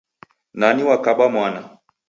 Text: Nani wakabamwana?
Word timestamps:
Nani 0.59 0.81
wakabamwana? 0.89 1.61